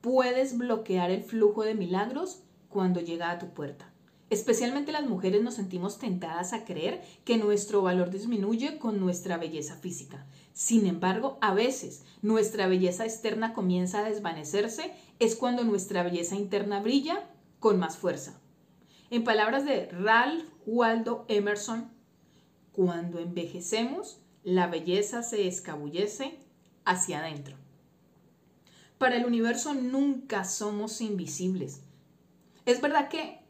puedes 0.00 0.56
bloquear 0.56 1.10
el 1.10 1.22
flujo 1.22 1.62
de 1.62 1.74
milagros 1.74 2.42
cuando 2.68 3.00
llega 3.00 3.30
a 3.30 3.38
tu 3.38 3.50
puerta. 3.50 3.92
Especialmente 4.28 4.90
las 4.90 5.06
mujeres 5.06 5.42
nos 5.42 5.54
sentimos 5.54 5.98
tentadas 5.98 6.52
a 6.52 6.64
creer 6.64 7.00
que 7.24 7.38
nuestro 7.38 7.82
valor 7.82 8.10
disminuye 8.10 8.78
con 8.78 8.98
nuestra 8.98 9.36
belleza 9.36 9.76
física. 9.76 10.26
Sin 10.52 10.86
embargo, 10.86 11.38
a 11.40 11.54
veces 11.54 12.02
nuestra 12.22 12.66
belleza 12.66 13.04
externa 13.04 13.54
comienza 13.54 14.00
a 14.00 14.08
desvanecerse, 14.08 14.92
es 15.18 15.36
cuando 15.36 15.64
nuestra 15.64 16.02
belleza 16.02 16.36
interna 16.36 16.80
brilla 16.80 17.28
con 17.60 17.78
más 17.78 17.96
fuerza. 17.96 18.38
En 19.10 19.24
palabras 19.24 19.64
de 19.64 19.86
Ralph 19.86 20.44
Waldo 20.66 21.24
Emerson, 21.28 21.90
cuando 22.72 23.18
envejecemos, 23.18 24.20
la 24.42 24.66
belleza 24.66 25.22
se 25.22 25.46
escabullece 25.46 26.38
hacia 26.84 27.20
adentro. 27.20 27.56
Para 28.98 29.16
el 29.16 29.26
universo 29.26 29.74
nunca 29.74 30.44
somos 30.44 31.00
invisibles. 31.00 31.82
Es 32.64 32.80
verdad 32.80 33.08
que 33.08 33.40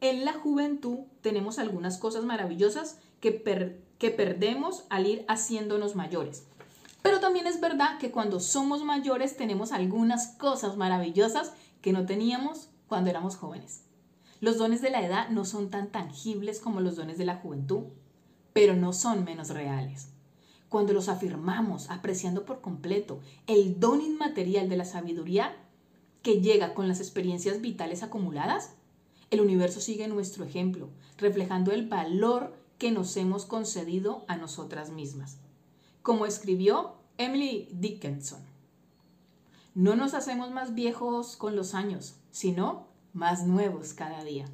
en 0.00 0.24
la 0.24 0.32
juventud 0.32 1.00
tenemos 1.20 1.58
algunas 1.58 1.98
cosas 1.98 2.24
maravillosas 2.24 2.98
que, 3.20 3.80
que 3.98 4.10
perdemos 4.10 4.84
al 4.90 5.06
ir 5.06 5.24
haciéndonos 5.28 5.94
mayores. 5.96 6.46
Pero 7.02 7.20
también 7.20 7.46
es 7.46 7.60
verdad 7.60 7.98
que 7.98 8.10
cuando 8.10 8.40
somos 8.40 8.84
mayores 8.84 9.36
tenemos 9.36 9.72
algunas 9.72 10.28
cosas 10.38 10.76
maravillosas 10.76 11.52
que 11.80 11.92
no 11.92 12.04
teníamos 12.06 12.68
cuando 12.88 13.10
éramos 13.10 13.36
jóvenes. 13.36 13.84
Los 14.40 14.58
dones 14.58 14.82
de 14.82 14.90
la 14.90 15.04
edad 15.04 15.28
no 15.30 15.44
son 15.44 15.70
tan 15.70 15.90
tangibles 15.90 16.60
como 16.60 16.80
los 16.80 16.96
dones 16.96 17.18
de 17.18 17.24
la 17.24 17.36
juventud. 17.36 17.84
pero 18.52 18.74
no 18.74 18.94
son 18.94 19.22
menos 19.24 19.50
reales. 19.50 20.08
Cuando 20.70 20.94
los 20.94 21.10
afirmamos 21.10 21.90
apreciando 21.90 22.46
por 22.46 22.62
completo 22.62 23.20
el 23.46 23.78
don 23.78 24.00
inmaterial 24.00 24.70
de 24.70 24.78
la 24.78 24.86
sabiduría 24.86 25.54
que 26.22 26.40
llega 26.40 26.72
con 26.72 26.88
las 26.88 27.00
experiencias 27.00 27.60
vitales 27.60 28.02
acumuladas, 28.02 28.72
el 29.30 29.42
universo 29.42 29.80
sigue 29.80 30.08
nuestro 30.08 30.44
ejemplo, 30.44 30.88
reflejando 31.18 31.70
el 31.72 31.86
valor 31.86 32.56
que 32.78 32.90
nos 32.90 33.16
hemos 33.18 33.44
concedido 33.44 34.24
a 34.26 34.36
nosotras 34.36 34.90
mismas. 34.90 35.38
Como 36.06 36.24
escribió 36.24 36.92
Emily 37.18 37.68
Dickinson, 37.72 38.38
no 39.74 39.96
nos 39.96 40.14
hacemos 40.14 40.52
más 40.52 40.72
viejos 40.72 41.36
con 41.36 41.56
los 41.56 41.74
años, 41.74 42.14
sino 42.30 42.86
más 43.12 43.44
nuevos 43.44 43.92
cada 43.92 44.22
día. 44.22 44.44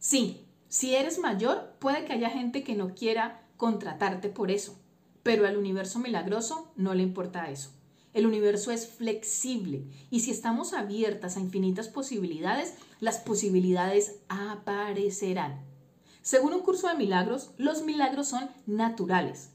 Sí, 0.00 0.40
si 0.68 0.96
eres 0.96 1.20
mayor, 1.20 1.74
puede 1.78 2.04
que 2.04 2.12
haya 2.12 2.28
gente 2.28 2.64
que 2.64 2.74
no 2.74 2.96
quiera 2.96 3.46
contratarte 3.56 4.30
por 4.30 4.50
eso, 4.50 4.76
pero 5.22 5.46
al 5.46 5.56
universo 5.56 6.00
milagroso 6.00 6.72
no 6.74 6.92
le 6.94 7.04
importa 7.04 7.48
eso. 7.48 7.70
El 8.14 8.26
universo 8.26 8.72
es 8.72 8.88
flexible 8.88 9.84
y 10.10 10.18
si 10.18 10.32
estamos 10.32 10.72
abiertas 10.72 11.36
a 11.36 11.40
infinitas 11.40 11.86
posibilidades, 11.86 12.74
las 12.98 13.18
posibilidades 13.18 14.16
aparecerán. 14.28 15.62
Según 16.20 16.52
un 16.52 16.62
curso 16.62 16.88
de 16.88 16.96
milagros, 16.96 17.52
los 17.58 17.84
milagros 17.84 18.26
son 18.26 18.50
naturales. 18.66 19.53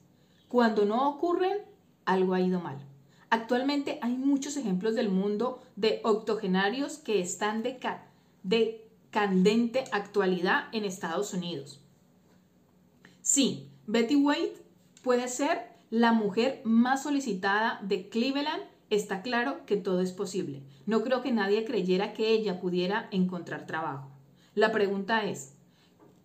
Cuando 0.50 0.84
no 0.84 1.08
ocurren, 1.08 1.60
algo 2.06 2.34
ha 2.34 2.42
ido 2.42 2.60
mal. 2.60 2.80
Actualmente 3.30 4.00
hay 4.02 4.16
muchos 4.16 4.58
ejemplos 4.58 4.96
del 4.96 5.10
mundo 5.10 5.62
de 5.76 6.02
octogenarios 6.04 6.98
que 6.98 7.22
están 7.22 7.62
de, 7.62 7.80
de 8.42 8.90
candente 9.12 9.84
actualidad 9.92 10.66
en 10.72 10.86
Estados 10.86 11.36
Unidos. 11.36 11.80
Sí, 13.22 13.70
Betty 13.86 14.16
White 14.16 14.64
puede 15.04 15.28
ser 15.28 15.70
la 15.92 16.14
mujer 16.14 16.62
más 16.64 17.04
solicitada 17.04 17.80
de 17.84 18.10
Cleveland, 18.10 18.64
está 18.90 19.22
claro 19.22 19.66
que 19.68 19.78
todo 19.78 20.02
es 20.02 20.12
posible. 20.12 20.64
No 20.88 21.04
creo 21.04 21.22
que 21.22 21.32
nadie 21.32 21.64
creyera 21.66 22.14
que 22.14 22.32
ella 22.32 22.60
pudiera 22.60 23.08
encontrar 23.12 23.68
trabajo. 23.68 24.10
La 24.56 24.72
pregunta 24.72 25.26
es, 25.26 25.54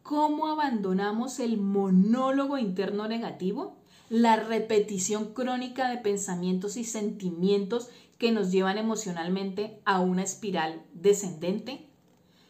¿cómo 0.03 0.47
abandonamos 0.47 1.41
el 1.41 1.59
monólogo 1.59 2.57
interno 2.57 3.07
negativo? 3.07 3.77
La 4.11 4.37
repetición 4.37 5.33
crónica 5.33 5.89
de 5.89 5.97
pensamientos 5.99 6.77
y 6.77 6.85
sentimientos 6.85 7.89
que 8.19 8.33
nos 8.33 8.53
llevan 8.53 8.79
emocionalmente 8.79 9.81
a 9.85 10.01
una 10.01 10.23
espiral 10.23 10.83
descendente. 10.93 11.89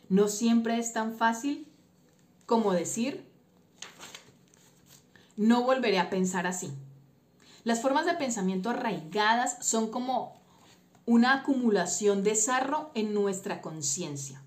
No 0.08 0.28
siempre 0.28 0.78
es 0.78 0.92
tan 0.92 1.16
fácil 1.16 1.68
como 2.46 2.72
decir, 2.72 3.24
no 5.36 5.62
volveré 5.62 5.98
a 5.98 6.10
pensar 6.10 6.46
así. 6.46 6.70
Las 7.64 7.80
formas 7.80 8.04
de 8.04 8.14
pensamiento 8.14 8.70
arraigadas 8.70 9.64
son 9.66 9.90
como 9.90 10.40
una 11.06 11.34
acumulación 11.34 12.22
de 12.22 12.36
sarro 12.36 12.90
en 12.94 13.14
nuestra 13.14 13.62
conciencia. 13.62 14.42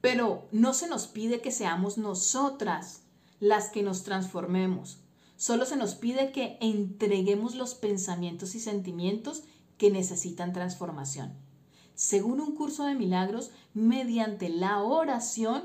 Pero 0.00 0.46
no 0.52 0.74
se 0.74 0.86
nos 0.88 1.06
pide 1.06 1.40
que 1.40 1.50
seamos 1.50 1.96
nosotras 1.96 3.00
las 3.40 3.70
que 3.70 3.82
nos 3.82 4.02
transformemos. 4.02 4.98
Solo 5.36 5.66
se 5.66 5.76
nos 5.76 5.94
pide 5.94 6.32
que 6.32 6.58
entreguemos 6.60 7.54
los 7.54 7.74
pensamientos 7.74 8.54
y 8.54 8.60
sentimientos 8.60 9.42
que 9.78 9.90
necesitan 9.90 10.52
transformación. 10.52 11.32
Según 11.94 12.40
un 12.40 12.54
curso 12.54 12.84
de 12.84 12.94
milagros, 12.94 13.50
mediante 13.72 14.48
la 14.48 14.82
oración 14.82 15.64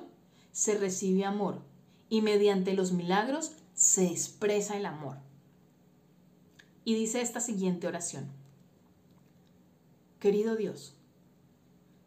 se 0.52 0.78
recibe 0.78 1.26
amor 1.26 1.62
y 2.10 2.22
mediante 2.22 2.74
los 2.74 2.92
milagros 2.92 3.54
se 3.74 4.08
expresa 4.08 4.76
el 4.78 4.86
amor 4.86 5.18
y 6.90 6.96
dice 6.96 7.22
esta 7.22 7.40
siguiente 7.40 7.86
oración. 7.86 8.32
Querido 10.20 10.56
Dios, 10.56 10.96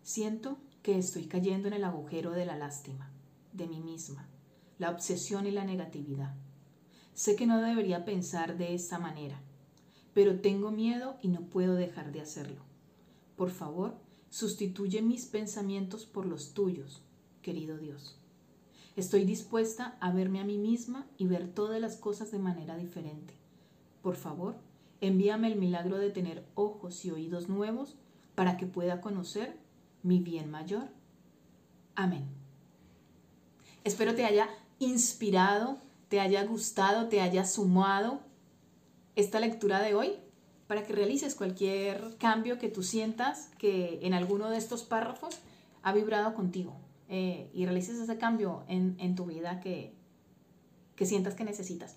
siento 0.03 0.59
que 0.83 0.99
estoy 0.99 1.27
cayendo 1.27 1.69
en 1.69 1.75
el 1.75 1.85
agujero 1.85 2.33
de 2.33 2.47
la 2.47 2.57
lástima, 2.57 3.13
de 3.53 3.69
mí 3.69 3.81
misma, 3.81 4.29
la 4.79 4.91
obsesión 4.91 5.47
y 5.47 5.53
la 5.53 5.65
negatividad. 5.65 6.35
Sé 7.15 7.37
que 7.37 7.47
no 7.47 7.61
debería 7.61 8.05
pensar 8.05 8.57
de 8.57 8.75
esta 8.75 8.99
manera, 8.99 9.41
pero 10.15 10.41
tengo 10.41 10.71
miedo 10.71 11.17
y 11.23 11.29
no 11.29 11.43
puedo 11.43 11.75
dejar 11.75 12.13
de 12.13 12.21
hacerlo. 12.21 12.63
Por 13.37 13.51
favor, 13.51 13.95
sustituye 14.31 15.03
mis 15.03 15.27
pensamientos 15.27 16.07
por 16.07 16.27
los 16.27 16.55
tuyos, 16.55 17.03
querido 17.43 17.79
Dios. 17.79 18.19
Estoy 18.97 19.25
dispuesta 19.25 19.97
a 20.01 20.13
verme 20.13 20.41
a 20.41 20.45
mí 20.45 20.59
misma 20.59 21.07
y 21.19 21.27
ver 21.27 21.49
todas 21.49 21.81
las 21.81 21.97
cosas 21.97 22.31
de 22.31 22.39
manera 22.39 22.77
diferente. 22.77 23.35
Por 24.03 24.17
favor, 24.17 24.57
Envíame 25.03 25.49
el 25.49 25.57
milagro 25.59 25.99
de 25.99 26.11
tener 26.11 26.47
ojos 26.55 27.05
y 27.05 27.11
oídos 27.11 27.49
nuevos 27.49 27.97
para 28.37 28.57
que 28.57 28.67
pueda 28.67 29.01
conocer 29.01 29.59
mi 30.05 30.21
bien 30.21 30.49
mayor. 30.49 30.91
Amén. 31.97 32.25
Espero 33.83 34.15
te 34.15 34.25
haya 34.25 34.49
inspirado, 34.79 35.79
te 36.13 36.21
haya 36.21 36.45
gustado, 36.45 37.09
te 37.09 37.23
haya 37.23 37.47
sumado 37.47 38.21
esta 39.17 39.41
lectura 39.41 39.81
de 39.81 39.95
hoy 39.95 40.13
para 40.67 40.85
que 40.85 40.93
realices 40.93 41.35
cualquier 41.35 42.19
cambio 42.19 42.59
que 42.59 42.69
tú 42.69 42.83
sientas 42.83 43.49
que 43.57 43.99
en 44.03 44.13
alguno 44.13 44.51
de 44.51 44.59
estos 44.59 44.83
párrafos 44.83 45.39
ha 45.83 45.95
vibrado 45.95 46.35
contigo 46.35 46.77
eh, 47.09 47.49
y 47.55 47.65
realices 47.65 47.99
ese 47.99 48.19
cambio 48.19 48.63
en, 48.69 49.15
tu 49.15 49.25
vida 49.25 49.59
que, 49.61 49.95
que 50.95 51.07
sientas 51.07 51.35
que 51.35 51.45
necesitas. 51.45 51.97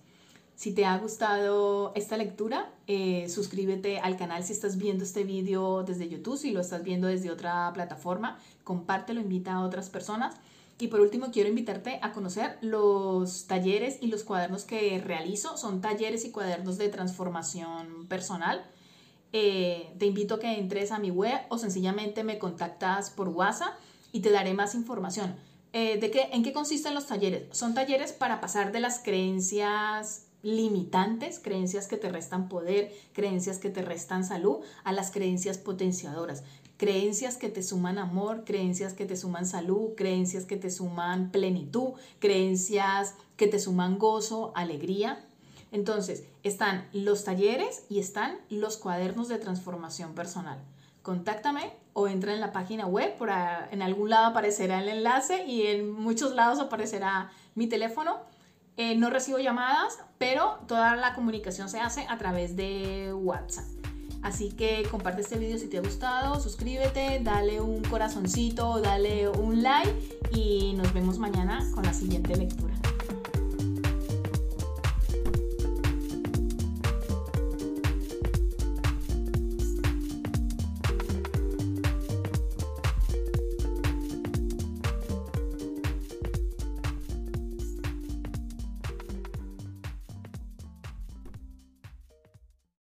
Si 0.56 0.74
te 0.74 0.86
ha 0.86 0.98
gustado 0.98 1.92
esta 1.94 2.16
lectura, 2.16 2.72
eh, 2.88 3.28
suscríbete 3.28 4.00
al 4.00 4.16
canal 4.16 4.46
si 4.46 4.54
estás 4.54 4.78
viendo 4.78 5.04
este 5.04 5.26
video 5.26 5.84
desde 5.84 6.08
YouTube, 6.08 6.38
si 6.38 6.52
lo 6.52 6.62
estás 6.62 6.86
viendo 6.86 7.08
desde 7.08 7.32
otra 7.32 7.70
plataforma, 7.74 8.40
compártelo, 8.64 9.20
invita 9.20 9.56
a 9.56 9.66
otras 9.66 9.90
personas. 9.90 10.36
Y 10.78 10.90
por 10.90 11.00
último, 11.00 11.28
quiero 11.32 11.48
invitarte 11.48 12.00
a 12.02 12.12
conocer 12.12 12.58
los 12.62 13.48
talleres 13.48 13.98
y 14.02 14.08
los 14.08 14.24
cuadernos 14.24 14.66
que 14.66 15.00
realizo. 15.00 15.58
Son 15.58 15.80
talleres 15.80 16.26
y 16.26 16.32
cuadernos 16.32 16.78
de 16.78 16.90
transformación 16.90 18.08
personal. 18.08 18.66
Eh, 19.32 19.94
te 19.98 20.06
invito 20.06 20.36
a 20.36 20.40
que 20.40 20.58
entres 20.58 20.92
a 20.92 21.00
mi 21.00 21.12
web 21.12 21.40
o 21.50 21.58
sencillamente 21.58 22.24
me 22.24 22.40
contactas 22.40 23.10
por 23.10 23.30
WhatsApp 23.30 23.74
y 24.12 24.20
te 24.20 24.32
daré 24.32 24.54
más 24.54 24.76
información. 24.76 25.36
Eh, 25.72 25.98
¿de 25.98 26.12
qué, 26.12 26.30
¿En 26.32 26.44
qué 26.44 26.54
consisten 26.54 26.94
los 26.94 27.08
talleres? 27.08 27.44
Son 27.52 27.74
talleres 27.74 28.14
para 28.14 28.40
pasar 28.40 28.72
de 28.72 28.80
las 28.80 29.00
creencias 29.00 30.28
limitantes, 30.42 31.40
creencias 31.40 31.88
que 31.88 31.98
te 31.98 32.10
restan 32.10 32.48
poder, 32.48 32.94
creencias 33.14 33.58
que 33.58 33.70
te 33.70 33.82
restan 33.82 34.24
salud, 34.24 34.60
a 34.84 34.94
las 34.94 35.12
creencias 35.12 35.58
potenciadoras, 35.58 36.44
creencias 36.78 37.38
que 37.38 37.50
te 37.50 37.64
suman 37.64 37.98
amor, 37.98 38.44
creencias 38.46 38.94
que 38.94 39.06
te 39.06 39.16
suman 39.16 39.46
salud, 39.46 39.96
creencias 39.96 40.46
que 40.46 40.58
te 40.58 40.70
suman 40.70 41.32
plenitud, 41.32 41.94
creencias 42.20 43.16
que 43.38 43.48
te 43.48 43.60
suman 43.60 43.98
gozo, 43.98 44.52
alegría. 44.56 45.26
Entonces, 45.72 46.24
están 46.44 46.88
los 46.94 47.24
talleres 47.24 47.84
y 47.90 48.00
están 48.00 48.38
los 48.50 48.78
cuadernos 48.78 49.28
de 49.28 49.38
transformación 49.38 50.14
personal. 50.14 50.60
Contáctame 51.02 51.74
o 51.94 52.08
entra 52.08 52.34
en 52.34 52.42
la 52.42 52.52
página 52.52 52.88
web, 52.88 53.16
por 53.18 53.30
en 53.30 53.82
algún 53.82 54.10
lado 54.10 54.28
aparecerá 54.28 54.82
el 54.82 54.90
enlace 54.90 55.46
y 55.46 55.68
en 55.68 55.92
muchos 55.92 56.34
lados 56.34 56.60
aparecerá 56.60 57.32
mi 57.56 57.68
teléfono 57.68 58.20
eh, 58.78 58.96
no 58.96 59.10
recibo 59.10 59.40
llamadas, 59.40 60.00
pero 60.18 60.60
toda 60.68 60.98
la 60.98 61.14
comunicación 61.14 61.70
se 61.70 61.80
hace 61.80 62.06
a 62.10 62.18
través 62.18 62.58
de 62.58 63.14
WhatsApp. 63.14 63.85
Así 64.26 64.50
que 64.50 64.82
comparte 64.90 65.22
este 65.22 65.38
video 65.38 65.60
si 65.60 65.68
te 65.68 65.78
ha 65.78 65.82
gustado, 65.82 66.40
suscríbete, 66.40 67.20
dale 67.22 67.62
un 67.62 67.84
corazoncito, 67.84 68.82
dale 68.82 69.30
un 69.30 69.62
like 69.62 70.18
y 70.32 70.74
nos 70.74 70.92
vemos 70.94 71.20
mañana 71.20 71.64
con 71.76 71.84
la 71.84 71.94
siguiente 71.94 72.36
lectura. 72.36 72.74